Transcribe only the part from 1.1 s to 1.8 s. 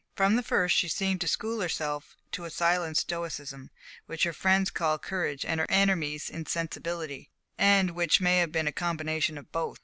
to school